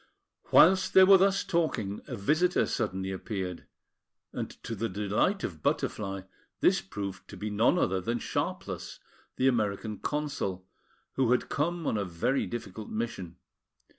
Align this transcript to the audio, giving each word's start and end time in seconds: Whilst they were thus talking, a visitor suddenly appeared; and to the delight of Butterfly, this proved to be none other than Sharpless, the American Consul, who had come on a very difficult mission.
Whilst 0.51 0.95
they 0.95 1.03
were 1.03 1.19
thus 1.19 1.43
talking, 1.43 2.01
a 2.07 2.15
visitor 2.15 2.65
suddenly 2.65 3.11
appeared; 3.11 3.67
and 4.33 4.49
to 4.63 4.73
the 4.73 4.89
delight 4.89 5.43
of 5.43 5.61
Butterfly, 5.61 6.21
this 6.59 6.81
proved 6.81 7.27
to 7.27 7.37
be 7.37 7.51
none 7.51 7.77
other 7.77 8.01
than 8.01 8.17
Sharpless, 8.17 8.99
the 9.35 9.47
American 9.47 9.99
Consul, 9.99 10.65
who 11.17 11.29
had 11.33 11.49
come 11.49 11.85
on 11.85 11.99
a 11.99 12.03
very 12.03 12.47
difficult 12.47 12.89
mission. 12.89 13.37